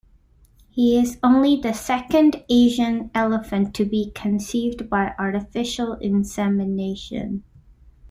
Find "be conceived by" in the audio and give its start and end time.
3.85-5.13